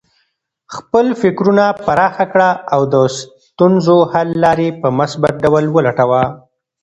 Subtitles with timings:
[0.75, 6.23] خپل فکرونه پراخه کړه او د ستونزو حل لارې په مثبت ډول ولټوه.